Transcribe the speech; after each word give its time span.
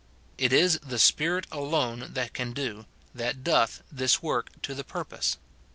It 0.39 0.51
is 0.51 0.79
the 0.79 0.97
Spirit 0.97 1.45
alone 1.51 2.13
that 2.13 2.33
can 2.33 2.53
do, 2.53 2.87
that 3.13 3.43
doth, 3.43 3.83
this 3.91 4.19
work 4.19 4.49
to 4.63 4.73
the 4.73 4.83
pur 4.83 5.03
pose. 5.05 5.37